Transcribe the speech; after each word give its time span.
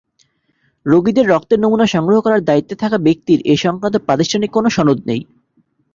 রোগীদের 0.85 1.25
রক্তের 1.27 1.59
নমুনা 1.59 1.87
সংগ্রহ 1.87 2.17
করার 2.21 2.41
দায়িত্বে 2.43 2.75
থাকা 2.75 2.97
ব্যক্তির 2.97 3.39
এ-সংক্রান্ত 3.45 3.97
প্রাতিষ্ঠানিক 3.97 4.49
কোনো 4.51 4.67
সনদ 4.69 4.99
নেই। 5.05 5.21